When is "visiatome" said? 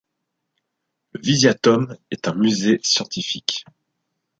1.21-1.95